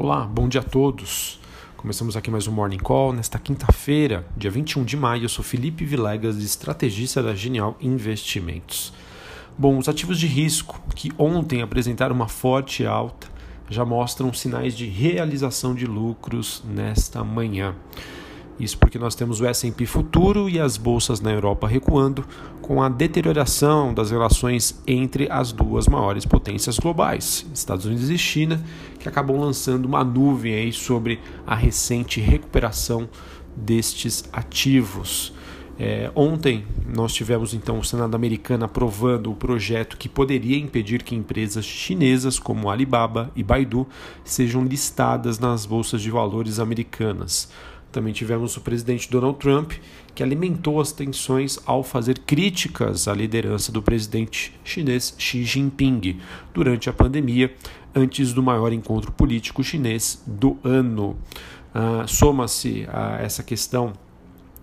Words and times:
Olá, 0.00 0.24
bom 0.24 0.48
dia 0.48 0.60
a 0.60 0.64
todos. 0.64 1.40
Começamos 1.76 2.16
aqui 2.16 2.30
mais 2.30 2.46
um 2.46 2.52
Morning 2.52 2.78
Call 2.78 3.12
nesta 3.12 3.36
quinta-feira, 3.36 4.24
dia 4.36 4.48
21 4.48 4.84
de 4.84 4.96
maio. 4.96 5.24
Eu 5.24 5.28
sou 5.28 5.44
Felipe 5.44 5.84
Vilegas, 5.84 6.36
estrategista 6.36 7.20
da 7.20 7.34
Genial 7.34 7.76
Investimentos. 7.80 8.92
Bom, 9.58 9.76
os 9.76 9.88
ativos 9.88 10.20
de 10.20 10.28
risco, 10.28 10.80
que 10.94 11.10
ontem 11.18 11.62
apresentaram 11.62 12.14
uma 12.14 12.28
forte 12.28 12.86
alta, 12.86 13.26
já 13.68 13.84
mostram 13.84 14.32
sinais 14.32 14.76
de 14.76 14.86
realização 14.86 15.74
de 15.74 15.84
lucros 15.84 16.62
nesta 16.64 17.24
manhã. 17.24 17.74
Isso 18.58 18.76
porque 18.76 18.98
nós 18.98 19.14
temos 19.14 19.40
o 19.40 19.46
S&P 19.46 19.86
futuro 19.86 20.48
e 20.48 20.58
as 20.58 20.76
bolsas 20.76 21.20
na 21.20 21.30
Europa 21.30 21.68
recuando, 21.68 22.24
com 22.60 22.82
a 22.82 22.88
deterioração 22.88 23.94
das 23.94 24.10
relações 24.10 24.82
entre 24.86 25.30
as 25.30 25.52
duas 25.52 25.86
maiores 25.86 26.26
potências 26.26 26.78
globais, 26.78 27.46
Estados 27.54 27.86
Unidos 27.86 28.10
e 28.10 28.18
China, 28.18 28.62
que 28.98 29.08
acabam 29.08 29.38
lançando 29.38 29.86
uma 29.86 30.02
nuvem 30.02 30.54
aí 30.54 30.72
sobre 30.72 31.20
a 31.46 31.54
recente 31.54 32.20
recuperação 32.20 33.08
destes 33.56 34.24
ativos. 34.32 35.32
É, 35.80 36.10
ontem 36.12 36.64
nós 36.92 37.14
tivemos 37.14 37.54
então 37.54 37.78
o 37.78 37.84
Senado 37.84 38.16
americano 38.16 38.64
aprovando 38.64 39.30
o 39.30 39.36
projeto 39.36 39.96
que 39.96 40.08
poderia 40.08 40.58
impedir 40.58 41.04
que 41.04 41.14
empresas 41.14 41.64
chinesas 41.64 42.36
como 42.36 42.68
Alibaba 42.68 43.30
e 43.36 43.44
Baidu 43.44 43.86
sejam 44.24 44.64
listadas 44.64 45.38
nas 45.38 45.64
bolsas 45.64 46.02
de 46.02 46.10
valores 46.10 46.58
americanas. 46.58 47.48
Também 47.90 48.12
tivemos 48.12 48.56
o 48.56 48.60
presidente 48.60 49.10
Donald 49.10 49.38
Trump, 49.38 49.72
que 50.14 50.22
alimentou 50.22 50.80
as 50.80 50.92
tensões 50.92 51.58
ao 51.64 51.82
fazer 51.82 52.18
críticas 52.20 53.08
à 53.08 53.14
liderança 53.14 53.72
do 53.72 53.82
presidente 53.82 54.54
chinês 54.62 55.14
Xi 55.18 55.42
Jinping 55.44 56.20
durante 56.52 56.90
a 56.90 56.92
pandemia, 56.92 57.54
antes 57.94 58.32
do 58.32 58.42
maior 58.42 58.72
encontro 58.72 59.10
político 59.12 59.64
chinês 59.64 60.22
do 60.26 60.58
ano. 60.62 61.16
Ah, 61.74 62.04
Soma-se 62.06 62.86
a 62.92 63.18
essa 63.22 63.42
questão 63.42 63.92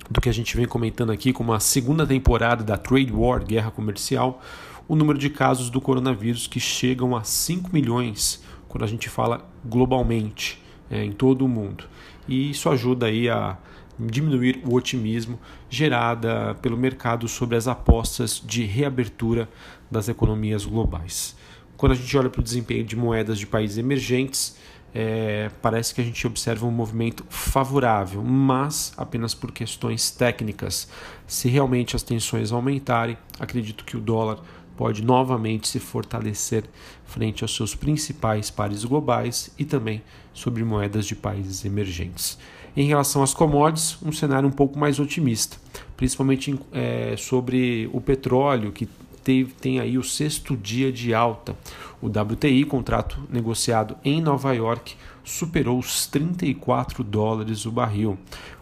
do 0.10 0.22
que 0.22 0.30
a 0.30 0.34
gente 0.34 0.56
vem 0.56 0.68
comentando 0.68 1.12
aqui 1.12 1.34
como 1.34 1.54
a 1.54 1.60
segunda 1.60 2.06
temporada 2.06 2.64
da 2.64 2.78
Trade 2.78 3.12
War, 3.12 3.44
guerra 3.44 3.72
comercial, 3.72 4.42
o 4.88 4.96
número 4.96 5.18
de 5.18 5.30
casos 5.30 5.70
do 5.70 5.82
coronavírus 5.82 6.46
que 6.46 6.60
chegam 6.60 7.16
a 7.16 7.24
5 7.24 7.72
milhões 7.74 8.44
quando 8.68 8.84
a 8.84 8.88
gente 8.88 9.10
fala 9.10 9.50
globalmente, 9.64 10.62
é, 10.90 11.04
em 11.04 11.12
todo 11.12 11.46
o 11.46 11.48
mundo 11.48 11.86
e 12.28 12.52
isso 12.52 12.70
ajuda 12.70 13.08
aí 13.08 13.30
a 13.30 13.58
diminuir 13.98 14.62
o 14.66 14.76
otimismo 14.76 15.40
gerada 15.70 16.56
pelo 16.62 16.76
mercado 16.76 17.28
sobre 17.28 17.56
as 17.56 17.68
apostas 17.68 18.42
de 18.46 18.64
reabertura 18.66 19.48
das 19.90 20.10
economias 20.10 20.66
globais. 20.66 21.36
Quando 21.78 21.94
a 21.94 21.96
gente 21.96 22.18
olha 22.18 22.30
para 22.30 22.42
o 22.42 22.44
desempenho 22.44 22.84
de 22.84 22.96
moedas 22.96 23.38
de 23.40 23.48
países 23.48 23.78
emergentes, 23.78 24.58
é, 24.94 25.50
parece 25.62 25.94
que 25.94 26.02
a 26.02 26.04
gente 26.04 26.26
observa 26.26 26.66
um 26.66 26.72
movimento 26.72 27.26
favorável, 27.30 28.24
mas 28.24 28.94
apenas 28.98 29.34
por 29.34 29.52
questões 29.52 30.10
técnicas. 30.10 30.90
Se 31.28 31.50
realmente 31.50 31.96
as 31.96 32.04
tensões 32.04 32.52
aumentarem, 32.52 33.18
acredito 33.40 33.84
que 33.84 33.98
o 33.98 34.00
dólar 34.00 34.40
pode 34.78 35.04
novamente 35.04 35.68
se 35.68 35.80
fortalecer 35.80 36.64
frente 37.06 37.44
aos 37.44 37.56
seus 37.56 37.76
principais 37.76 38.50
pares 38.50 38.84
globais 38.84 39.52
e 39.58 39.66
também 39.66 40.02
sobre 40.34 40.64
moedas 40.64 41.06
de 41.06 41.16
países 41.16 41.64
emergentes. 41.66 42.38
Em 42.76 42.88
relação 42.88 43.24
às 43.24 43.34
commodities, 43.34 43.98
um 44.04 44.12
cenário 44.12 44.48
um 44.50 44.52
pouco 44.52 44.78
mais 44.78 45.00
otimista, 45.00 45.58
principalmente 45.96 46.60
é, 46.74 47.16
sobre 47.18 47.90
o 47.94 48.02
petróleo, 48.02 48.72
que 48.72 48.88
teve, 49.24 49.54
tem 49.54 49.80
aí 49.80 49.98
o 49.98 50.04
sexto 50.04 50.56
dia 50.58 50.92
de 50.92 51.14
alta. 51.14 51.56
O 52.02 52.08
WTI, 52.08 52.66
contrato 52.66 53.20
negociado 53.30 53.98
em 54.04 54.22
Nova 54.22 54.54
York, 54.54 54.96
superou 55.24 55.80
os 55.80 56.06
34 56.08 57.04
dólares 57.04 57.66
o 57.66 57.72
barril. 57.72 58.18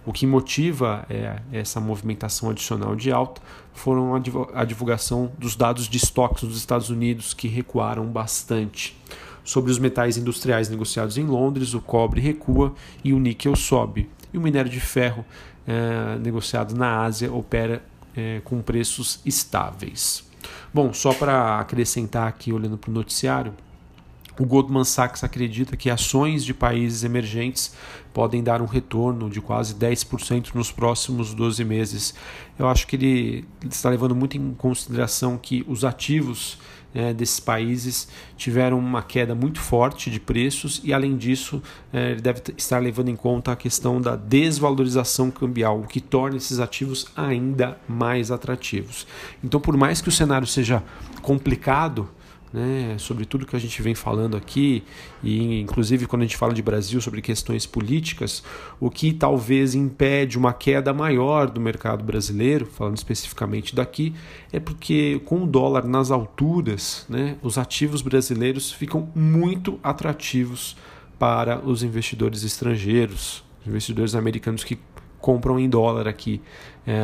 O 0.05 0.13
que 0.13 0.25
motiva 0.25 1.05
é, 1.09 1.41
essa 1.51 1.79
movimentação 1.79 2.49
adicional 2.49 2.95
de 2.95 3.11
alta 3.11 3.41
foram 3.73 4.13
a 4.53 4.63
divulgação 4.63 5.31
dos 5.37 5.55
dados 5.55 5.87
de 5.87 5.97
estoques 5.97 6.43
dos 6.43 6.57
Estados 6.57 6.89
Unidos, 6.89 7.33
que 7.33 7.47
recuaram 7.47 8.05
bastante. 8.05 8.97
Sobre 9.43 9.71
os 9.71 9.79
metais 9.79 10.17
industriais 10.17 10.69
negociados 10.69 11.17
em 11.17 11.25
Londres, 11.25 11.73
o 11.73 11.81
cobre 11.81 12.21
recua 12.21 12.73
e 13.03 13.13
o 13.13 13.19
níquel 13.19 13.55
sobe. 13.55 14.09
E 14.31 14.37
o 14.37 14.41
minério 14.41 14.71
de 14.71 14.79
ferro 14.79 15.25
é, 15.67 16.17
negociado 16.19 16.75
na 16.75 17.01
Ásia 17.01 17.31
opera 17.31 17.83
é, 18.15 18.41
com 18.43 18.61
preços 18.61 19.19
estáveis. 19.25 20.23
Bom, 20.73 20.93
só 20.93 21.13
para 21.13 21.59
acrescentar 21.59 22.27
aqui, 22.27 22.51
olhando 22.51 22.77
para 22.77 22.89
o 22.89 22.93
noticiário, 22.93 23.53
o 24.39 24.45
Goldman 24.45 24.83
Sachs 24.83 25.23
acredita 25.23 25.77
que 25.77 25.89
ações 25.89 26.43
de 26.43 26.53
países 26.53 27.03
emergentes 27.03 27.75
podem 28.11 28.43
dar 28.43 28.61
um 28.61 28.65
retorno 28.65 29.29
de 29.29 29.39
quase 29.39 29.75
10% 29.75 30.55
nos 30.55 30.71
próximos 30.71 31.33
12 31.33 31.63
meses. 31.63 32.15
Eu 32.57 32.67
acho 32.67 32.87
que 32.87 32.95
ele 32.95 33.45
está 33.69 33.89
levando 33.89 34.15
muito 34.15 34.35
em 34.35 34.53
consideração 34.55 35.37
que 35.37 35.63
os 35.67 35.85
ativos 35.85 36.57
né, 36.93 37.13
desses 37.13 37.39
países 37.39 38.07
tiveram 38.37 38.77
uma 38.77 39.01
queda 39.01 39.33
muito 39.33 39.59
forte 39.59 40.09
de 40.09 40.19
preços 40.19 40.81
e, 40.83 40.93
além 40.93 41.17
disso, 41.17 41.61
é, 41.91 42.11
ele 42.11 42.21
deve 42.21 42.41
estar 42.57 42.79
levando 42.79 43.09
em 43.09 43.15
conta 43.15 43.51
a 43.51 43.55
questão 43.55 43.99
da 43.99 44.15
desvalorização 44.15 45.31
cambial, 45.31 45.79
o 45.79 45.87
que 45.87 45.99
torna 45.99 46.37
esses 46.37 46.59
ativos 46.59 47.07
ainda 47.15 47.77
mais 47.87 48.31
atrativos. 48.31 49.07
Então, 49.43 49.59
por 49.59 49.75
mais 49.75 50.01
que 50.01 50.09
o 50.09 50.11
cenário 50.11 50.47
seja 50.47 50.83
complicado, 51.21 52.09
né, 52.53 52.95
sobre 52.99 53.25
tudo 53.25 53.47
que 53.47 53.55
a 53.55 53.59
gente 53.59 53.81
vem 53.81 53.95
falando 53.95 54.37
aqui, 54.37 54.83
e 55.23 55.59
inclusive 55.59 56.05
quando 56.05 56.21
a 56.21 56.25
gente 56.25 56.37
fala 56.37 56.53
de 56.53 56.61
Brasil 56.61 57.01
sobre 57.01 57.19
questões 57.19 57.65
políticas, 57.65 58.43
o 58.79 58.91
que 58.91 59.11
talvez 59.11 59.73
impede 59.73 60.37
uma 60.37 60.53
queda 60.53 60.93
maior 60.93 61.49
do 61.49 61.59
mercado 61.59 62.03
brasileiro, 62.03 62.67
falando 62.67 62.97
especificamente 62.97 63.75
daqui, 63.75 64.13
é 64.51 64.59
porque 64.59 65.19
com 65.25 65.43
o 65.43 65.47
dólar 65.47 65.85
nas 65.85 66.11
alturas, 66.11 67.07
né, 67.09 67.37
os 67.41 67.57
ativos 67.57 68.03
brasileiros 68.03 68.71
ficam 68.71 69.09
muito 69.15 69.79
atrativos 69.81 70.77
para 71.17 71.59
os 71.59 71.81
investidores 71.81 72.43
estrangeiros, 72.43 73.43
investidores 73.65 74.13
americanos 74.13 74.63
que 74.63 74.77
compram 75.23 75.57
em 75.57 75.69
dólar 75.69 76.05
aqui 76.05 76.41
é, 76.85 76.99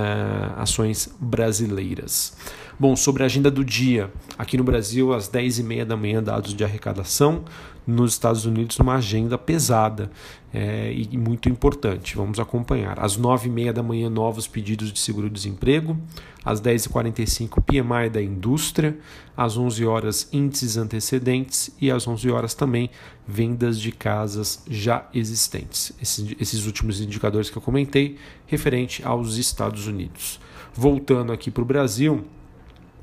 ações 0.58 1.10
brasileiras. 1.22 2.36
Bom, 2.78 2.94
sobre 2.94 3.24
a 3.24 3.26
agenda 3.26 3.50
do 3.50 3.64
dia, 3.64 4.12
aqui 4.38 4.58
no 4.58 4.64
Brasil, 4.64 5.14
às 5.14 5.30
10h30 5.30 5.86
da 5.86 5.96
manhã, 5.96 6.22
dados 6.22 6.54
de 6.54 6.62
arrecadação, 6.62 7.46
nos 7.88 8.12
Estados 8.12 8.46
Unidos, 8.46 8.78
uma 8.78 8.96
agenda 8.96 9.38
pesada 9.38 10.12
é, 10.54 10.94
e 10.94 11.18
muito 11.18 11.48
importante. 11.48 12.16
Vamos 12.16 12.40
acompanhar. 12.40 13.00
Às 13.00 13.18
9h30 13.18 13.72
da 13.72 13.82
manhã, 13.82 14.10
novos 14.10 14.48
pedidos 14.48 14.92
de 14.92 15.00
seguro-desemprego. 15.00 15.98
Às 16.44 16.62
10h45, 16.62 17.62
PMI 17.64 18.10
da 18.10 18.22
indústria. 18.22 18.98
Às 19.36 19.58
11 19.58 19.86
horas, 19.86 20.30
índices 20.32 20.78
antecedentes. 20.78 21.72
E 21.82 21.90
às 21.90 22.08
11 22.08 22.30
horas 22.30 22.54
também, 22.54 22.90
vendas 23.30 23.80
de 23.80 23.92
casas 23.92 24.64
já 24.68 25.08
existentes. 25.14 25.94
Esses, 26.02 26.36
esses 26.40 26.66
últimos 26.66 27.00
indicadores 27.00 27.50
que 27.50 27.58
eu 27.58 27.62
comentei, 27.62 28.18
referente 28.48 29.04
aos 29.06 29.38
Estados 29.38 29.86
Unidos. 29.86 30.40
Voltando 30.74 31.32
aqui 31.32 31.52
para 31.52 31.62
o 31.62 31.66
Brasil 31.66 32.26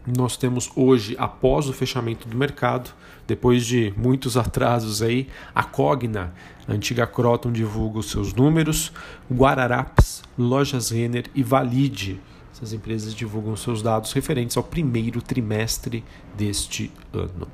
nós 0.06 0.36
temos 0.36 0.70
hoje, 0.76 1.16
após 1.18 1.68
o 1.68 1.72
fechamento 1.72 2.28
do 2.28 2.36
mercado, 2.36 2.90
depois 3.26 3.66
de 3.66 3.92
muitos 3.96 4.36
atrasos 4.38 5.02
aí, 5.02 5.28
a 5.52 5.64
Cogna, 5.64 6.32
a 6.68 6.72
antiga 6.72 7.06
Croton, 7.06 7.50
divulga 7.50 7.98
os 7.98 8.10
seus 8.10 8.32
números, 8.32 8.92
Guararapes, 9.32 10.22
Lojas 10.38 10.90
Renner 10.90 11.24
e 11.34 11.42
Valide. 11.42 12.20
Essas 12.56 12.72
empresas 12.72 13.14
divulgam 13.14 13.54
seus 13.54 13.82
dados 13.82 14.14
referentes 14.14 14.56
ao 14.56 14.62
primeiro 14.62 15.20
trimestre 15.20 16.02
deste 16.34 16.90
ano. 17.12 17.46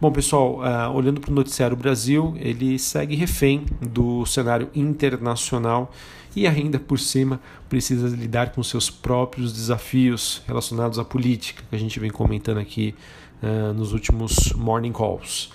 Bom, 0.00 0.10
pessoal, 0.10 0.58
uh, 0.58 0.92
olhando 0.92 1.20
para 1.20 1.30
o 1.30 1.34
Noticiário 1.34 1.76
Brasil, 1.76 2.34
ele 2.36 2.76
segue 2.76 3.14
refém 3.14 3.64
do 3.80 4.26
cenário 4.26 4.68
internacional 4.74 5.92
e 6.34 6.48
ainda 6.48 6.80
por 6.80 6.98
cima 6.98 7.40
precisa 7.68 8.08
lidar 8.08 8.50
com 8.50 8.60
seus 8.64 8.90
próprios 8.90 9.52
desafios 9.52 10.42
relacionados 10.48 10.98
à 10.98 11.04
política, 11.04 11.62
que 11.70 11.76
a 11.76 11.78
gente 11.78 12.00
vem 12.00 12.10
comentando 12.10 12.58
aqui 12.58 12.92
uh, 13.40 13.72
nos 13.72 13.92
últimos 13.92 14.52
morning 14.54 14.92
calls. 14.92 15.52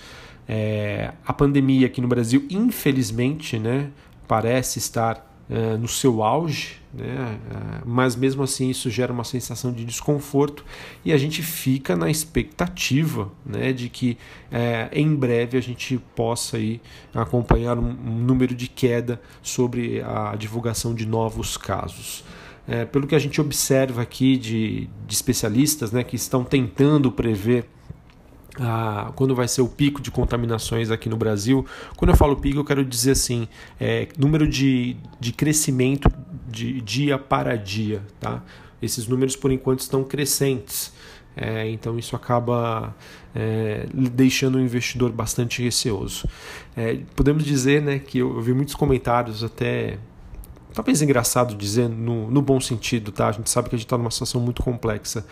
É, 0.47 1.11
a 1.25 1.33
pandemia 1.33 1.87
aqui 1.87 1.99
no 1.99 2.07
Brasil, 2.07 2.45
infelizmente, 2.49 3.59
né, 3.59 3.89
parece 4.25 4.79
estar 4.79 5.24
uh, 5.49 5.77
no 5.77 5.87
seu 5.87 6.23
auge, 6.23 6.81
né? 6.93 7.37
Uh, 7.51 7.81
mas 7.85 8.15
mesmo 8.15 8.43
assim 8.43 8.69
isso 8.69 8.89
gera 8.89 9.11
uma 9.11 9.23
sensação 9.23 9.71
de 9.71 9.83
desconforto 9.83 10.65
e 11.03 11.11
a 11.11 11.17
gente 11.17 11.41
fica 11.43 11.95
na 11.95 12.09
expectativa 12.09 13.31
né, 13.45 13.73
de 13.73 13.89
que 13.89 14.17
uh, 14.51 14.89
em 14.91 15.13
breve 15.15 15.57
a 15.57 15.61
gente 15.61 15.97
possa 16.15 16.57
aí 16.57 16.81
acompanhar 17.13 17.77
um, 17.77 17.89
um 17.89 18.17
número 18.19 18.55
de 18.55 18.67
queda 18.67 19.21
sobre 19.41 20.01
a 20.01 20.35
divulgação 20.35 20.93
de 20.93 21.05
novos 21.05 21.57
casos. 21.57 22.23
É, 22.67 22.83
pelo 22.83 23.05
que 23.05 23.13
a 23.13 23.19
gente 23.19 23.39
observa 23.39 24.01
aqui 24.01 24.37
de, 24.37 24.89
de 25.05 25.13
especialistas 25.13 25.91
né, 25.91 26.03
que 26.03 26.15
estão 26.15 26.43
tentando 26.43 27.11
prever 27.11 27.67
ah, 28.59 29.11
quando 29.15 29.35
vai 29.35 29.47
ser 29.47 29.61
o 29.61 29.67
pico 29.67 30.01
de 30.01 30.11
contaminações 30.11 30.89
aqui 30.91 31.09
no 31.09 31.17
Brasil. 31.17 31.65
Quando 31.95 32.11
eu 32.11 32.17
falo 32.17 32.35
pico, 32.35 32.59
eu 32.59 32.65
quero 32.65 32.83
dizer 32.85 33.11
assim, 33.11 33.47
é, 33.79 34.07
número 34.17 34.47
de, 34.47 34.95
de 35.19 35.33
crescimento 35.33 36.09
de 36.47 36.81
dia 36.81 37.17
para 37.17 37.57
dia. 37.57 38.01
Tá? 38.19 38.43
Esses 38.81 39.07
números, 39.07 39.35
por 39.35 39.51
enquanto, 39.51 39.79
estão 39.79 40.03
crescentes. 40.03 40.93
É, 41.37 41.69
então 41.69 41.99
isso 41.99 42.15
acaba 42.15 42.95
é, 43.35 43.85
deixando 43.91 44.55
o 44.55 44.61
investidor 44.61 45.11
bastante 45.11 45.61
receoso. 45.61 46.27
É, 46.77 46.99
podemos 47.15 47.43
dizer 47.43 47.81
né, 47.81 47.99
que 47.99 48.19
eu, 48.19 48.33
eu 48.35 48.41
vi 48.41 48.53
muitos 48.53 48.73
comentários 48.73 49.43
até 49.43 49.97
talvez 50.75 51.01
engraçado 51.01 51.55
dizer 51.55 51.89
no, 51.89 52.29
no 52.29 52.41
bom 52.41 52.59
sentido, 52.59 53.11
tá? 53.11 53.29
A 53.29 53.31
gente 53.31 53.49
sabe 53.49 53.69
que 53.69 53.75
a 53.75 53.77
gente 53.77 53.85
está 53.85 53.97
numa 53.97 54.11
situação 54.11 54.41
muito 54.41 54.61
complexa, 54.61 55.25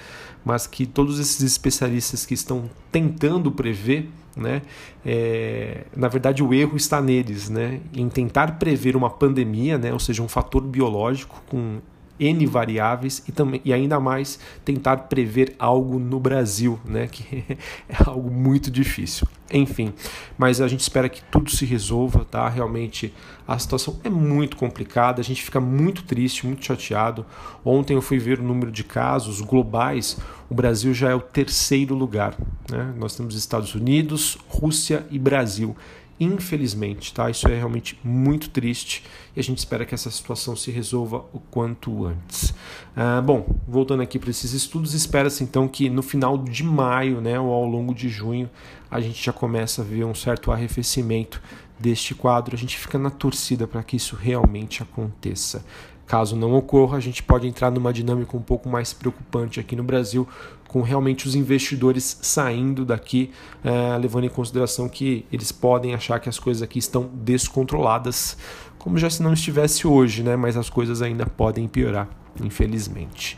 mas 0.43 0.65
que 0.65 0.85
todos 0.85 1.19
esses 1.19 1.41
especialistas 1.41 2.25
que 2.25 2.33
estão 2.33 2.69
tentando 2.91 3.51
prever, 3.51 4.09
né, 4.35 4.61
é, 5.05 5.85
na 5.95 6.07
verdade 6.07 6.41
o 6.41 6.53
erro 6.53 6.75
está 6.75 7.01
neles, 7.01 7.49
né, 7.49 7.81
em 7.93 8.09
tentar 8.09 8.57
prever 8.57 8.95
uma 8.95 9.09
pandemia, 9.09 9.77
né, 9.77 9.91
ou 9.93 9.99
seja, 9.99 10.23
um 10.23 10.27
fator 10.27 10.63
biológico 10.63 11.43
com 11.47 11.79
N 12.19 12.45
variáveis 12.45 13.23
e, 13.27 13.31
também, 13.31 13.61
e 13.65 13.73
ainda 13.73 13.99
mais 13.99 14.39
tentar 14.63 14.97
prever 14.97 15.55
algo 15.57 15.99
no 15.99 16.19
Brasil, 16.19 16.79
né? 16.85 17.07
que 17.11 17.43
é 17.89 17.97
algo 18.05 18.29
muito 18.29 18.69
difícil. 18.69 19.27
Enfim, 19.51 19.93
mas 20.37 20.61
a 20.61 20.67
gente 20.67 20.79
espera 20.79 21.07
que 21.07 21.21
tudo 21.25 21.51
se 21.51 21.65
resolva, 21.65 22.25
tá? 22.25 22.47
Realmente 22.49 23.13
a 23.47 23.59
situação 23.59 23.99
é 24.03 24.09
muito 24.09 24.57
complicada, 24.57 25.21
a 25.21 25.23
gente 25.23 25.43
fica 25.43 25.59
muito 25.59 26.03
triste, 26.03 26.47
muito 26.47 26.65
chateado. 26.65 27.25
Ontem 27.63 27.93
eu 27.93 28.01
fui 28.01 28.17
ver 28.17 28.39
o 28.39 28.43
número 28.43 28.71
de 28.71 28.83
casos 28.83 29.41
globais, 29.41 30.17
o 30.49 30.55
Brasil 30.55 30.93
já 30.93 31.09
é 31.09 31.15
o 31.15 31.21
terceiro 31.21 31.93
lugar. 31.93 32.35
Né? 32.71 32.93
Nós 32.97 33.15
temos 33.15 33.35
Estados 33.35 33.75
Unidos, 33.75 34.37
Rússia 34.47 35.05
e 35.11 35.19
Brasil 35.19 35.75
infelizmente, 36.19 37.13
tá? 37.13 37.29
Isso 37.29 37.47
é 37.47 37.55
realmente 37.55 37.99
muito 38.03 38.49
triste 38.49 39.03
e 39.35 39.39
a 39.39 39.43
gente 39.43 39.57
espera 39.57 39.85
que 39.85 39.93
essa 39.95 40.11
situação 40.11 40.55
se 40.55 40.71
resolva 40.71 41.25
o 41.33 41.39
quanto 41.39 42.05
antes. 42.05 42.53
Ah, 42.95 43.21
bom, 43.21 43.45
voltando 43.67 44.01
aqui 44.01 44.19
para 44.19 44.29
esses 44.29 44.53
estudos, 44.53 44.93
espera-se 44.93 45.43
então 45.43 45.67
que 45.67 45.89
no 45.89 46.01
final 46.01 46.37
de 46.37 46.63
maio, 46.63 47.19
né, 47.19 47.39
ou 47.39 47.51
ao 47.51 47.65
longo 47.65 47.93
de 47.93 48.09
junho, 48.09 48.49
a 48.89 49.01
gente 49.01 49.23
já 49.23 49.33
começa 49.33 49.81
a 49.81 49.85
ver 49.85 50.03
um 50.03 50.13
certo 50.13 50.51
arrefecimento 50.51 51.41
deste 51.79 52.13
quadro. 52.13 52.55
A 52.55 52.59
gente 52.59 52.77
fica 52.77 52.97
na 52.97 53.09
torcida 53.09 53.67
para 53.67 53.83
que 53.83 53.97
isso 53.97 54.15
realmente 54.15 54.83
aconteça. 54.83 55.65
Caso 56.05 56.35
não 56.35 56.53
ocorra, 56.53 56.97
a 56.97 56.99
gente 56.99 57.23
pode 57.23 57.47
entrar 57.47 57.71
numa 57.71 57.93
dinâmica 57.93 58.35
um 58.35 58.41
pouco 58.41 58.67
mais 58.67 58.93
preocupante 58.93 59.59
aqui 59.59 59.75
no 59.75 59.83
Brasil, 59.83 60.27
com 60.67 60.81
realmente 60.81 61.27
os 61.27 61.35
investidores 61.35 62.19
saindo 62.21 62.83
daqui, 62.83 63.31
é, 63.63 63.97
levando 63.97 64.25
em 64.25 64.29
consideração 64.29 64.89
que 64.89 65.25
eles 65.31 65.51
podem 65.51 65.93
achar 65.93 66.19
que 66.19 66.27
as 66.27 66.37
coisas 66.37 66.61
aqui 66.61 66.79
estão 66.79 67.09
descontroladas, 67.13 68.37
como 68.77 68.97
já 68.97 69.09
se 69.09 69.23
não 69.23 69.33
estivesse 69.33 69.87
hoje, 69.87 70.23
né? 70.23 70.35
mas 70.35 70.57
as 70.57 70.69
coisas 70.69 71.01
ainda 71.01 71.25
podem 71.25 71.67
piorar, 71.67 72.09
infelizmente. 72.43 73.37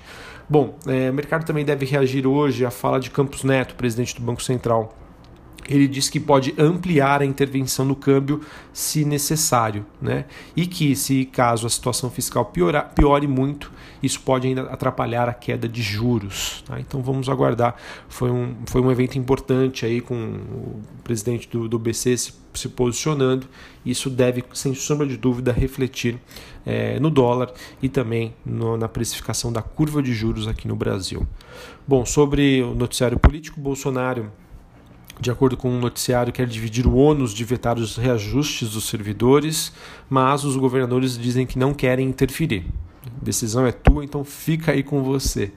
Bom, 0.50 0.76
é, 0.88 1.10
o 1.10 1.14
mercado 1.14 1.46
também 1.46 1.66
deve 1.66 1.86
reagir 1.86 2.26
hoje 2.26 2.66
à 2.66 2.72
fala 2.72 3.00
de 3.00 3.10
Campos 3.10 3.44
Neto, 3.44 3.76
presidente 3.76 4.16
do 4.16 4.22
Banco 4.22 4.42
Central 4.42 4.96
ele 5.68 5.88
diz 5.88 6.10
que 6.10 6.20
pode 6.20 6.54
ampliar 6.58 7.22
a 7.22 7.26
intervenção 7.26 7.86
no 7.86 7.96
câmbio 7.96 8.42
se 8.72 9.04
necessário, 9.06 9.86
né? 10.02 10.26
E 10.56 10.68
que 10.68 10.96
se 10.96 11.26
caso 11.26 11.66
a 11.66 11.70
situação 11.70 12.10
fiscal 12.10 12.46
piorar, 12.46 12.94
piore 12.94 13.28
muito, 13.28 13.72
isso 14.02 14.20
pode 14.22 14.48
ainda 14.48 14.64
atrapalhar 14.64 15.28
a 15.28 15.34
queda 15.34 15.68
de 15.68 15.82
juros. 15.82 16.64
Tá? 16.66 16.80
Então 16.80 17.02
vamos 17.02 17.28
aguardar. 17.30 17.76
Foi 18.08 18.30
um, 18.30 18.56
foi 18.66 18.82
um 18.82 18.92
evento 18.92 19.18
importante 19.18 19.86
aí 19.86 20.02
com 20.02 20.16
o 20.16 20.82
presidente 21.04 21.50
do, 21.50 21.68
do 21.68 21.80
BC 21.80 22.18
se, 22.18 22.34
se 22.54 22.70
posicionando. 22.70 23.48
Isso 23.86 24.10
deve, 24.10 24.44
sem 24.54 24.76
sombra 24.76 25.08
de 25.08 25.18
dúvida, 25.18 25.52
refletir 25.52 26.20
é, 26.66 27.00
no 27.00 27.10
dólar 27.10 27.52
e 27.82 27.90
também 27.90 28.34
no, 28.46 28.78
na 28.78 28.88
precificação 28.88 29.52
da 29.52 29.62
curva 29.62 30.04
de 30.04 30.14
juros 30.14 30.48
aqui 30.48 30.68
no 30.68 30.76
Brasil. 30.76 31.26
Bom, 31.88 32.06
sobre 32.06 32.62
o 32.62 32.76
noticiário 32.76 33.18
político, 33.18 33.60
Bolsonaro 33.60 34.32
de 35.20 35.32
acordo 35.32 35.56
com 35.56 35.70
um 35.70 35.80
noticiário, 35.80 36.34
quer 36.34 36.48
dividir 36.48 36.86
o 36.86 36.96
ônus 36.96 37.34
de 37.34 37.44
vetar 37.44 37.78
os 37.78 37.96
reajustes 37.96 38.72
dos 38.72 38.88
servidores, 38.88 39.72
mas 40.10 40.44
os 40.44 40.56
governadores 40.56 41.18
dizem 41.18 41.46
que 41.46 41.58
não 41.58 41.74
querem 41.74 42.08
interferir. 42.08 42.66
Decisão 43.22 43.66
é 43.66 43.72
tua, 43.72 44.04
então 44.04 44.24
fica 44.24 44.72
aí 44.72 44.84
com 44.84 45.04
você. 45.04 45.52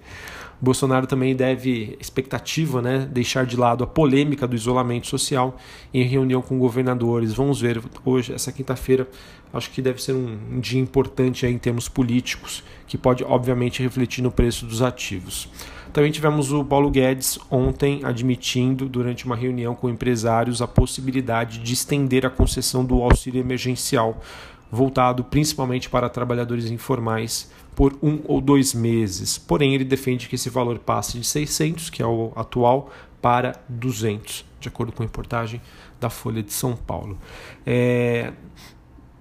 Bolsonaro 0.60 1.06
também 1.06 1.36
deve, 1.36 1.96
expectativa, 2.00 2.82
né, 2.82 3.08
deixar 3.10 3.46
de 3.46 3.56
lado 3.56 3.84
a 3.84 3.86
polêmica 3.86 4.46
do 4.46 4.56
isolamento 4.56 5.06
social 5.06 5.56
em 5.94 6.02
reunião 6.02 6.42
com 6.42 6.58
governadores. 6.58 7.32
Vamos 7.32 7.60
ver 7.60 7.80
hoje, 8.04 8.32
essa 8.32 8.50
quinta-feira, 8.50 9.08
acho 9.52 9.70
que 9.70 9.80
deve 9.80 10.02
ser 10.02 10.14
um, 10.14 10.58
dia 10.58 10.80
importante 10.80 11.46
em 11.46 11.58
termos 11.58 11.88
políticos, 11.88 12.64
que 12.88 12.98
pode 12.98 13.22
obviamente 13.22 13.82
refletir 13.82 14.20
no 14.20 14.32
preço 14.32 14.66
dos 14.66 14.82
ativos. 14.82 15.48
Também 15.98 16.12
tivemos 16.12 16.52
o 16.52 16.64
Paulo 16.64 16.92
Guedes 16.92 17.40
ontem 17.50 18.04
admitindo, 18.04 18.88
durante 18.88 19.26
uma 19.26 19.34
reunião 19.34 19.74
com 19.74 19.90
empresários, 19.90 20.62
a 20.62 20.66
possibilidade 20.68 21.58
de 21.58 21.74
estender 21.74 22.24
a 22.24 22.30
concessão 22.30 22.84
do 22.84 23.02
auxílio 23.02 23.40
emergencial, 23.40 24.22
voltado 24.70 25.24
principalmente 25.24 25.90
para 25.90 26.08
trabalhadores 26.08 26.70
informais, 26.70 27.50
por 27.74 27.98
um 28.00 28.20
ou 28.26 28.40
dois 28.40 28.74
meses. 28.74 29.38
Porém, 29.38 29.74
ele 29.74 29.82
defende 29.82 30.28
que 30.28 30.36
esse 30.36 30.48
valor 30.48 30.78
passe 30.78 31.18
de 31.18 31.26
600, 31.26 31.90
que 31.90 32.00
é 32.00 32.06
o 32.06 32.32
atual, 32.36 32.92
para 33.20 33.60
200, 33.68 34.44
de 34.60 34.68
acordo 34.68 34.92
com 34.92 35.02
a 35.02 35.06
reportagem 35.06 35.60
da 35.98 36.08
Folha 36.08 36.44
de 36.44 36.52
São 36.52 36.76
Paulo. 36.76 37.18
É, 37.66 38.32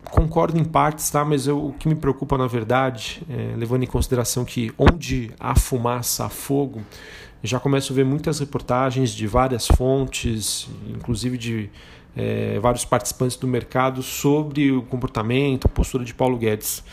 concordo 0.10 0.58
em 0.58 0.64
partes, 0.64 1.10
tá? 1.10 1.24
mas 1.24 1.48
eu, 1.48 1.68
o 1.68 1.74
que 1.74 1.88
me 1.88 1.96
preocupa 1.96 2.38
na 2.38 2.48
verdade, 2.48 3.22
é, 3.30 3.56
levando 3.56 3.84
em 3.84 3.88
consideração 3.88 4.44
que 4.46 4.72
onde 4.78 5.32
há 5.40 5.56
fumaça, 5.56 6.26
há 6.26 6.30
fogo, 6.30 6.82
já 7.44 7.60
começo 7.60 7.94
a 7.94 7.96
ver 7.96 8.04
muitas 8.04 8.40
reportagens 8.40 9.12
de 9.12 9.28
várias 9.28 9.68
fontes, 9.68 10.68
inclusive 10.88 11.38
de 11.38 11.70
é, 12.16 12.60
vários 12.60 12.84
participantes 12.84 13.38
do 13.38 13.48
mercado, 13.48 14.02
sobre 14.02 14.72
o 14.72 14.82
comportamento, 14.82 15.66
a 15.66 15.70
postura 15.70 16.04
de 16.04 16.14
Paulo 16.14 16.38
Guedes. 16.38 16.84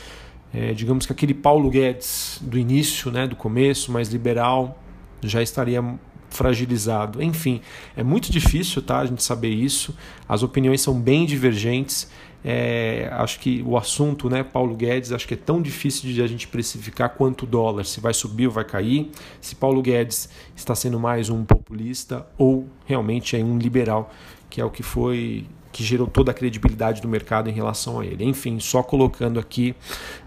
É, 0.53 0.73
digamos 0.73 1.07
que 1.07 1.13
aquele 1.13 1.35
Paulo 1.35 1.71
Guedes 1.71 2.39
do 2.43 2.59
início, 2.59 3.11
né, 3.11 3.27
do 3.27 3.35
começo, 3.35 3.91
mais 3.91 4.09
liberal, 4.11 4.79
já 5.23 5.43
estaria 5.43 5.83
fragilizado. 6.29 7.23
Enfim, 7.23 7.61
é 7.97 8.03
muito 8.03 8.31
difícil 8.31 8.83
tá, 8.83 8.99
a 8.99 9.07
gente 9.07 9.23
saber 9.23 9.51
isso. 9.51 9.97
As 10.29 10.43
opiniões 10.43 10.81
são 10.81 11.01
bem 11.01 11.25
divergentes. 11.25 12.11
É, 12.45 13.09
acho 13.13 13.41
que 13.41 13.63
o 13.67 13.77
assunto, 13.79 14.29
né, 14.29 14.43
Paulo 14.43 14.77
Guedes, 14.77 15.13
acho 15.13 15.27
que 15.27 15.33
é 15.33 15.37
tão 15.37 15.63
difícil 15.63 16.13
de 16.13 16.21
a 16.21 16.27
gente 16.27 16.47
precificar 16.47 17.11
quanto 17.11 17.45
o 17.45 17.47
dólar, 17.47 17.85
se 17.85 18.01
vai 18.01 18.13
subir 18.13 18.47
ou 18.47 18.53
vai 18.53 18.65
cair, 18.65 19.11
se 19.41 19.55
Paulo 19.55 19.81
Guedes 19.81 20.29
está 20.55 20.75
sendo 20.75 21.01
mais 21.01 21.31
um 21.31 21.43
populista 21.43 22.27
ou 22.37 22.69
realmente 22.85 23.35
é 23.35 23.43
um 23.43 23.57
liberal, 23.57 24.13
que 24.51 24.61
é 24.61 24.65
o 24.65 24.71
que 24.71 24.83
foi 24.83 25.47
que 25.75 25.83
gerou 25.83 26.07
toda 26.07 26.31
a 26.31 26.35
credibilidade 26.35 27.03
do 27.03 27.09
mercado 27.09 27.51
em 27.51 27.53
relação 27.53 27.99
a 27.99 28.07
ele. 28.07 28.25
Enfim, 28.25 28.61
só 28.61 28.81
colocando 28.81 29.41
aqui, 29.41 29.75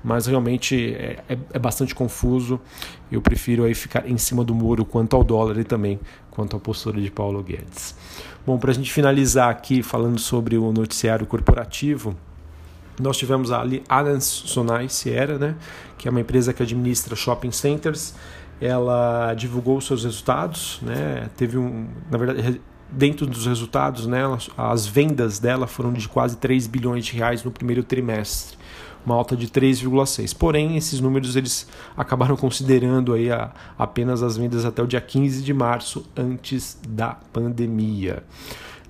mas 0.03 0.27
realmente 0.27 0.93
é, 0.93 1.23
é, 1.29 1.37
é 1.53 1.57
bastante 1.59 1.95
confuso. 1.95 2.59
Eu 3.09 3.21
prefiro 3.21 3.63
aí 3.63 3.73
ficar 3.73 4.09
em 4.09 4.17
cima 4.17 4.43
do 4.43 4.53
muro 4.53 4.83
quanto 4.83 5.15
ao 5.15 5.23
dólar 5.23 5.57
e 5.57 5.63
também 5.63 6.01
quanto 6.37 6.55
à 6.55 6.59
postura 6.59 7.01
de 7.01 7.09
Paulo 7.09 7.41
Guedes. 7.41 7.95
Bom, 8.45 8.59
para 8.59 8.69
a 8.69 8.73
gente 8.73 8.93
finalizar 8.93 9.49
aqui 9.49 9.81
falando 9.81 10.19
sobre 10.19 10.55
o 10.55 10.71
noticiário 10.71 11.25
corporativo, 11.25 12.15
nós 13.01 13.17
tivemos 13.17 13.51
a 13.51 13.65
Allianz 13.89 14.23
Sonai 14.23 14.87
Sierra, 14.87 15.39
né, 15.39 15.55
que 15.97 16.07
é 16.07 16.11
uma 16.11 16.21
empresa 16.21 16.53
que 16.53 16.61
administra 16.61 17.15
shopping 17.15 17.51
centers. 17.51 18.13
Ela 18.61 19.33
divulgou 19.33 19.81
seus 19.81 20.03
resultados, 20.03 20.79
né, 20.83 21.27
teve 21.35 21.57
um, 21.57 21.87
na 22.11 22.19
verdade, 22.19 22.61
dentro 22.91 23.25
dos 23.25 23.47
resultados, 23.47 24.05
né, 24.05 24.21
as 24.55 24.85
vendas 24.85 25.39
dela 25.39 25.65
foram 25.65 25.91
de 25.91 26.07
quase 26.07 26.37
3 26.37 26.67
bilhões 26.67 27.03
de 27.03 27.13
reais 27.13 27.43
no 27.43 27.49
primeiro 27.49 27.83
trimestre, 27.83 28.55
uma 29.07 29.15
alta 29.15 29.37
de 29.37 29.47
3,6. 29.47 30.35
Porém, 30.37 30.75
esses 30.75 30.99
números 30.99 31.37
eles 31.37 31.65
acabaram 31.95 32.35
considerando 32.35 33.13
aí 33.13 33.31
a, 33.31 33.51
apenas 33.79 34.21
as 34.21 34.35
vendas 34.35 34.65
até 34.65 34.83
o 34.83 34.87
dia 34.87 34.99
15 34.99 35.41
de 35.41 35.53
março, 35.53 36.05
antes 36.15 36.77
da 36.87 37.17
pandemia. 37.31 38.21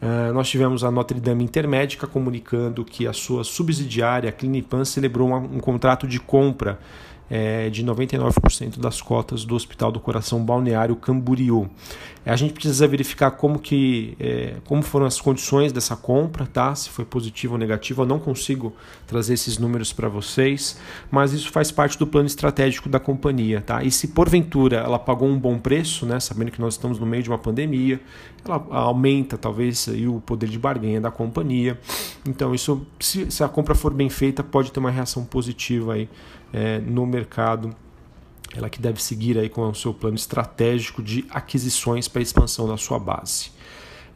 Uh, 0.01 0.33
nós 0.33 0.49
tivemos 0.49 0.83
a 0.83 0.89
Notre 0.89 1.19
Dame 1.19 1.43
Intermédica 1.43 2.07
comunicando 2.07 2.83
que 2.83 3.07
a 3.07 3.13
sua 3.13 3.43
subsidiária, 3.43 4.29
a 4.29 4.31
Clinipan, 4.31 4.83
celebrou 4.85 5.29
um, 5.29 5.35
um 5.35 5.59
contrato 5.59 6.07
de 6.07 6.19
compra 6.19 6.79
é, 7.29 7.69
de 7.69 7.83
99% 7.83 8.79
das 8.79 9.01
cotas 9.01 9.43
do 9.43 9.55
Hospital 9.55 9.91
do 9.91 9.99
Coração 9.99 10.43
Balneário 10.43 10.95
Camboriú. 10.95 11.69
É, 12.25 12.31
a 12.31 12.35
gente 12.35 12.53
precisa 12.53 12.85
verificar 12.87 13.31
como, 13.31 13.57
que, 13.57 14.15
é, 14.19 14.55
como 14.65 14.81
foram 14.81 15.05
as 15.05 15.19
condições 15.19 15.71
dessa 15.71 15.95
compra, 15.95 16.45
tá? 16.45 16.75
se 16.75 16.89
foi 16.89 17.05
positivo 17.05 17.53
ou 17.53 17.59
negativo. 17.59 18.01
Eu 18.01 18.05
não 18.05 18.19
consigo 18.19 18.73
trazer 19.05 19.33
esses 19.33 19.57
números 19.57 19.93
para 19.93 20.09
vocês, 20.09 20.77
mas 21.09 21.31
isso 21.31 21.51
faz 21.51 21.71
parte 21.71 21.97
do 21.97 22.05
plano 22.05 22.27
estratégico 22.27 22.89
da 22.89 22.99
companhia. 22.99 23.61
Tá? 23.61 23.83
E 23.83 23.91
se 23.91 24.09
porventura 24.09 24.77
ela 24.77 24.99
pagou 24.99 25.27
um 25.27 25.39
bom 25.39 25.57
preço, 25.57 26.05
né, 26.05 26.19
sabendo 26.19 26.51
que 26.51 26.59
nós 26.59 26.73
estamos 26.73 26.99
no 26.99 27.05
meio 27.05 27.23
de 27.23 27.29
uma 27.29 27.37
pandemia, 27.37 27.99
ela 28.45 28.65
aumenta 28.71 29.37
talvez 29.37 29.87
aí, 29.89 30.07
o 30.07 30.19
poder 30.19 30.49
de 30.49 30.59
barganha 30.59 30.99
da 31.01 31.11
companhia. 31.11 31.79
Então, 32.27 32.53
isso, 32.53 32.85
se, 32.99 33.29
se 33.31 33.43
a 33.43 33.47
compra 33.47 33.75
for 33.75 33.93
bem 33.93 34.09
feita, 34.09 34.43
pode 34.43 34.71
ter 34.71 34.79
uma 34.79 34.91
reação 34.91 35.23
positiva 35.23 35.93
aí, 35.93 36.09
é, 36.53 36.79
no 36.79 37.05
mercado. 37.05 37.75
Ela 38.55 38.69
que 38.69 38.81
deve 38.81 39.01
seguir 39.01 39.37
aí 39.37 39.49
com 39.49 39.61
o 39.67 39.75
seu 39.75 39.93
plano 39.93 40.15
estratégico 40.15 41.03
de 41.03 41.25
aquisições 41.29 42.07
para 42.07 42.21
expansão 42.21 42.67
da 42.67 42.77
sua 42.77 42.97
base. 42.97 43.51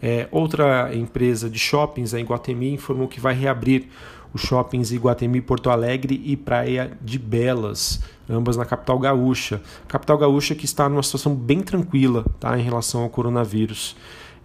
É, 0.02 0.28
outra 0.32 0.96
empresa 0.96 1.50
de 1.50 1.60
shoppings, 1.60 2.14
a 2.14 2.20
Iguatemi, 2.20 2.74
informou 2.74 3.08
que 3.08 3.20
vai 3.20 3.36
reabrir 3.36 3.88
os 4.34 4.42
shoppings 4.42 4.92
Iguatemi 4.92 5.42
Porto 5.42 5.70
Alegre 5.70 6.22
e 6.26 6.36
Praia 6.36 6.98
de 7.02 7.20
Belas, 7.20 8.02
ambas 8.30 8.58
na 8.58 8.66
capital 8.66 8.98
gaúcha. 8.98 9.62
Capital 9.88 10.18
gaúcha 10.18 10.56
que 10.56 10.66
está 10.66 10.88
numa 10.88 11.04
situação 11.04 11.36
bem 11.36 11.62
tranquila 11.62 12.26
tá, 12.40 12.58
em 12.58 12.64
relação 12.64 13.04
ao 13.04 13.10
coronavírus. 13.10 13.96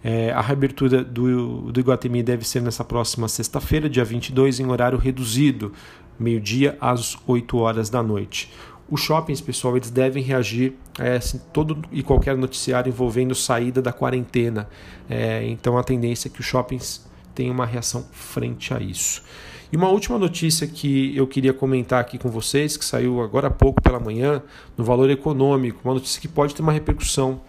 É, 0.03 0.31
a 0.31 0.41
reabertura 0.41 1.03
do, 1.03 1.71
do 1.71 1.79
Iguatemi 1.79 2.21
deve 2.21 2.47
ser 2.47 2.61
nessa 2.61 2.83
próxima 2.83 3.27
sexta-feira, 3.27 3.89
dia 3.89 4.05
22, 4.05 4.59
em 4.59 4.67
horário 4.67 4.97
reduzido, 4.97 5.73
meio-dia 6.19 6.77
às 6.79 7.17
8 7.27 7.57
horas 7.57 7.89
da 7.89 8.01
noite. 8.01 8.51
Os 8.89 9.01
shoppings, 9.01 9.41
pessoal, 9.41 9.75
eles 9.75 9.89
devem 9.89 10.23
reagir 10.23 10.73
a 10.97 11.17
assim, 11.17 11.41
todo 11.51 11.83
e 11.91 12.01
qualquer 12.01 12.37
noticiário 12.37 12.89
envolvendo 12.89 13.35
saída 13.35 13.81
da 13.81 13.91
quarentena. 13.91 14.69
É, 15.09 15.45
então 15.45 15.77
a 15.77 15.83
tendência 15.83 16.29
é 16.29 16.31
que 16.31 16.39
os 16.39 16.45
shoppings 16.45 17.05
tenham 17.35 17.53
uma 17.53 17.65
reação 17.65 18.05
frente 18.11 18.73
a 18.73 18.79
isso. 18.79 19.21
E 19.71 19.75
uma 19.75 19.89
última 19.89 20.17
notícia 20.17 20.65
que 20.65 21.15
eu 21.15 21.27
queria 21.27 21.53
comentar 21.53 21.99
aqui 21.99 22.17
com 22.17 22.29
vocês, 22.29 22.77
que 22.77 22.85
saiu 22.85 23.21
agora 23.21 23.47
há 23.47 23.51
pouco 23.51 23.81
pela 23.81 23.99
manhã, 23.99 24.41
no 24.77 24.83
valor 24.83 25.09
econômico, 25.09 25.81
uma 25.83 25.93
notícia 25.93 26.21
que 26.21 26.27
pode 26.27 26.55
ter 26.55 26.61
uma 26.61 26.71
repercussão 26.71 27.41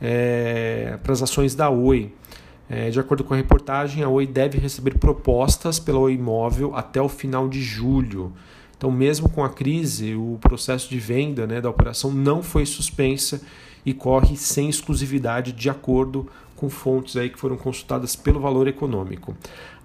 é, 0.00 0.98
para 1.02 1.12
as 1.12 1.22
ações 1.22 1.54
da 1.54 1.70
Oi. 1.70 2.12
É, 2.68 2.88
de 2.90 2.98
acordo 2.98 3.22
com 3.22 3.34
a 3.34 3.36
reportagem, 3.36 4.02
a 4.02 4.08
Oi 4.08 4.26
deve 4.26 4.58
receber 4.58 4.98
propostas 4.98 5.78
pela 5.78 5.98
Oi 5.98 6.14
Imóvel 6.14 6.74
até 6.74 7.00
o 7.00 7.08
final 7.08 7.48
de 7.48 7.62
julho. 7.62 8.32
Então, 8.76 8.90
mesmo 8.90 9.28
com 9.28 9.44
a 9.44 9.50
crise, 9.50 10.14
o 10.14 10.38
processo 10.40 10.88
de 10.88 10.98
venda 10.98 11.46
né, 11.46 11.60
da 11.60 11.70
operação 11.70 12.10
não 12.10 12.42
foi 12.42 12.66
suspensa 12.66 13.40
e 13.84 13.92
corre 13.92 14.36
sem 14.36 14.68
exclusividade 14.68 15.52
de 15.52 15.68
acordo 15.68 16.26
com 16.64 16.70
fontes 16.70 17.16
aí 17.16 17.28
que 17.28 17.38
foram 17.38 17.56
consultadas 17.56 18.16
pelo 18.16 18.40
valor 18.40 18.66
econômico. 18.66 19.36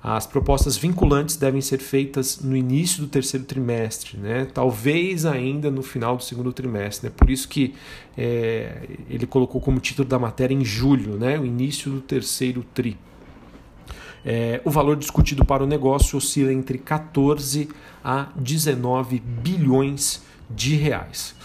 As 0.02 0.26
propostas 0.26 0.78
vinculantes 0.78 1.36
devem 1.36 1.60
ser 1.60 1.80
feitas 1.80 2.40
no 2.40 2.56
início 2.56 3.02
do 3.02 3.10
terceiro 3.10 3.46
trimestre, 3.46 4.18
né? 4.18 4.48
talvez 4.54 5.26
ainda 5.26 5.70
no 5.70 5.84
final 5.84 6.16
do 6.16 6.24
segundo 6.24 6.54
trimestre. 6.54 7.10
Né? 7.10 7.14
Por 7.16 7.30
isso 7.30 7.50
que 7.50 7.76
é, 8.18 8.88
ele 9.10 9.28
colocou 9.28 9.60
como 9.60 9.78
título 9.80 10.08
da 10.08 10.18
matéria 10.18 10.56
em 10.56 10.64
julho, 10.64 11.18
né? 11.18 11.38
o 11.38 11.46
início 11.46 11.92
do 11.92 12.00
terceiro 12.00 12.66
tri. 12.74 12.98
É, 14.24 14.62
o 14.64 14.70
valor 14.70 14.96
discutido 14.96 15.44
para 15.44 15.64
o 15.64 15.68
negócio 15.68 16.18
oscila 16.18 16.54
entre 16.54 16.78
14 16.78 17.68
a 18.02 18.30
19 18.38 19.20
bilhões 19.20 20.24
de 20.50 20.76
reais 20.76 21.36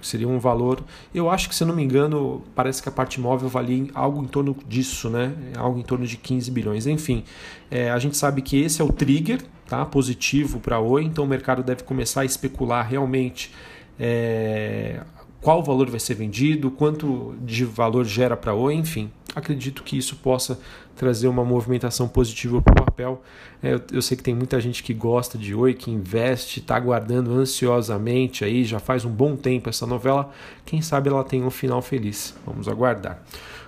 seria 0.00 0.28
um 0.28 0.38
valor. 0.38 0.82
Eu 1.14 1.30
acho 1.30 1.48
que, 1.48 1.54
se 1.54 1.64
não 1.64 1.74
me 1.74 1.82
engano, 1.82 2.42
parece 2.54 2.82
que 2.82 2.88
a 2.88 2.92
parte 2.92 3.20
móvel 3.20 3.48
valia 3.48 3.86
algo 3.94 4.22
em 4.22 4.26
torno 4.26 4.56
disso, 4.68 5.08
né? 5.08 5.34
Algo 5.56 5.78
em 5.78 5.82
torno 5.82 6.06
de 6.06 6.16
15 6.16 6.50
bilhões. 6.50 6.86
Enfim, 6.86 7.24
é, 7.70 7.90
a 7.90 7.98
gente 7.98 8.16
sabe 8.16 8.42
que 8.42 8.60
esse 8.60 8.80
é 8.80 8.84
o 8.84 8.92
trigger 8.92 9.42
tá? 9.66 9.84
positivo 9.84 10.58
para 10.60 10.76
a 10.76 10.80
Oi, 10.80 11.04
então 11.04 11.24
o 11.24 11.26
mercado 11.28 11.62
deve 11.62 11.82
começar 11.82 12.22
a 12.22 12.24
especular 12.24 12.86
realmente. 12.86 13.52
É, 14.00 15.00
qual 15.40 15.62
valor 15.62 15.88
vai 15.88 16.00
ser 16.00 16.14
vendido, 16.14 16.70
quanto 16.70 17.34
de 17.40 17.64
valor 17.64 18.04
gera 18.04 18.36
para 18.36 18.54
Oi, 18.54 18.74
enfim. 18.74 19.10
Acredito 19.34 19.82
que 19.84 19.96
isso 19.96 20.16
possa 20.16 20.58
trazer 20.96 21.28
uma 21.28 21.44
movimentação 21.44 22.08
positiva 22.08 22.60
para 22.60 22.72
o 22.72 22.84
papel. 22.84 23.22
É, 23.62 23.74
eu, 23.74 23.82
eu, 23.92 24.02
sei 24.02 24.16
que 24.16 24.22
tem 24.22 24.34
muita 24.34 24.60
gente 24.60 24.82
que 24.82 24.92
gosta 24.92 25.38
de 25.38 25.54
Oi, 25.54 25.74
que 25.74 25.90
investe, 25.90 26.58
está 26.58 26.74
aguardando 26.74 27.32
ansiosamente 27.32 28.44
aí, 28.44 28.64
já 28.64 28.80
faz 28.80 29.04
um 29.04 29.10
bom 29.10 29.36
tempo 29.36 29.68
essa 29.68 29.86
novela. 29.86 30.32
Quem 30.66 30.82
sabe 30.82 31.08
ela 31.08 31.22
tem 31.22 31.44
um 31.44 31.50
final 31.50 31.80
feliz. 31.80 32.34
Vamos 32.44 32.66
aguardar. 32.66 33.22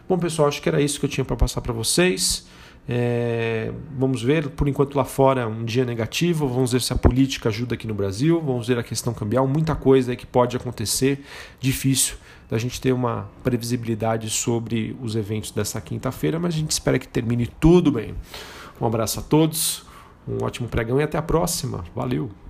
Bom, 0.08 0.18
pessoal, 0.18 0.48
acho 0.48 0.60
que 0.60 0.68
era 0.68 0.82
isso 0.82 0.98
que 0.98 1.06
eu 1.06 1.10
tinha 1.10 1.24
para 1.24 1.36
passar 1.36 1.60
para 1.60 1.72
vocês. 1.72 2.48
É, 2.92 3.70
vamos 3.96 4.20
ver, 4.20 4.48
por 4.48 4.66
enquanto 4.66 4.96
lá 4.96 5.04
fora 5.04 5.46
um 5.46 5.64
dia 5.64 5.84
negativo, 5.84 6.48
vamos 6.48 6.72
ver 6.72 6.82
se 6.82 6.92
a 6.92 6.96
política 6.96 7.48
ajuda 7.48 7.76
aqui 7.76 7.86
no 7.86 7.94
Brasil, 7.94 8.42
vamos 8.44 8.66
ver 8.66 8.80
a 8.80 8.82
questão 8.82 9.14
cambial, 9.14 9.46
muita 9.46 9.76
coisa 9.76 10.16
que 10.16 10.26
pode 10.26 10.56
acontecer, 10.56 11.24
difícil 11.60 12.16
da 12.50 12.58
gente 12.58 12.80
ter 12.80 12.92
uma 12.92 13.30
previsibilidade 13.44 14.28
sobre 14.28 14.96
os 15.00 15.14
eventos 15.14 15.52
dessa 15.52 15.80
quinta-feira, 15.80 16.40
mas 16.40 16.52
a 16.52 16.56
gente 16.56 16.72
espera 16.72 16.98
que 16.98 17.06
termine 17.06 17.46
tudo 17.46 17.92
bem. 17.92 18.12
Um 18.80 18.86
abraço 18.86 19.20
a 19.20 19.22
todos, 19.22 19.84
um 20.26 20.42
ótimo 20.42 20.66
pregão 20.68 20.98
e 20.98 21.04
até 21.04 21.16
a 21.16 21.22
próxima. 21.22 21.84
Valeu! 21.94 22.49